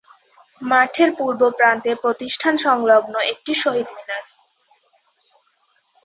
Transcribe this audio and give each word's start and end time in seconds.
মাঠের 0.61 1.09
পূর্ব 1.17 1.41
প্রান্তে 1.57 1.91
প্রতিষ্ঠান 1.95 2.53
সংলগ্ন 2.57 3.13
একটি 3.31 3.53
শহীদ 3.53 3.87
মিনার। 3.95 4.23